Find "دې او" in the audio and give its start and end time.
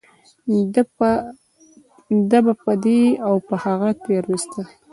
2.83-3.35